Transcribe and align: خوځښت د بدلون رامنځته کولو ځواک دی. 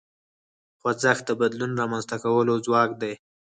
خوځښت 0.79 1.23
د 1.27 1.31
بدلون 1.41 1.71
رامنځته 1.81 2.15
کولو 2.23 2.53
ځواک 2.65 2.91
دی. 3.01 3.13